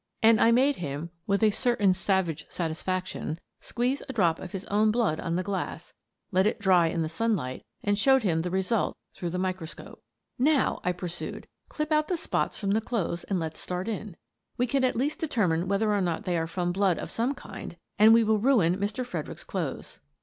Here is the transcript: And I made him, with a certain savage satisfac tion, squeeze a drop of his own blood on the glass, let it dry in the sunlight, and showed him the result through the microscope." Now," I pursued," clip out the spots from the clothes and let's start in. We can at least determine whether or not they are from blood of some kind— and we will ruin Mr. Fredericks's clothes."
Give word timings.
And 0.23 0.41
I 0.41 0.49
made 0.49 0.77
him, 0.77 1.11
with 1.27 1.43
a 1.43 1.51
certain 1.51 1.93
savage 1.93 2.47
satisfac 2.49 3.05
tion, 3.05 3.39
squeeze 3.59 4.01
a 4.09 4.13
drop 4.13 4.39
of 4.39 4.51
his 4.51 4.65
own 4.65 4.89
blood 4.89 5.19
on 5.19 5.35
the 5.35 5.43
glass, 5.43 5.93
let 6.31 6.47
it 6.47 6.59
dry 6.59 6.87
in 6.87 7.03
the 7.03 7.07
sunlight, 7.07 7.63
and 7.83 7.99
showed 7.99 8.23
him 8.23 8.41
the 8.41 8.49
result 8.49 8.97
through 9.13 9.29
the 9.29 9.37
microscope." 9.37 10.01
Now," 10.49 10.79
I 10.83 10.91
pursued," 10.91 11.45
clip 11.69 11.91
out 11.91 12.07
the 12.07 12.17
spots 12.17 12.57
from 12.57 12.71
the 12.71 12.81
clothes 12.81 13.25
and 13.25 13.39
let's 13.39 13.59
start 13.59 13.87
in. 13.87 14.15
We 14.57 14.65
can 14.65 14.83
at 14.83 14.95
least 14.95 15.19
determine 15.19 15.67
whether 15.67 15.93
or 15.93 16.01
not 16.01 16.23
they 16.25 16.35
are 16.35 16.47
from 16.47 16.71
blood 16.71 16.97
of 16.97 17.11
some 17.11 17.35
kind— 17.35 17.77
and 17.99 18.11
we 18.11 18.23
will 18.23 18.39
ruin 18.39 18.77
Mr. 18.77 19.05
Fredericks's 19.05 19.43
clothes." 19.43 19.99